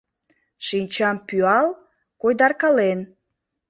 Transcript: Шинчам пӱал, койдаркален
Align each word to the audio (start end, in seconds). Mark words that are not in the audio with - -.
Шинчам 0.67 1.15
пӱал, 1.27 1.67
койдаркален 2.21 2.99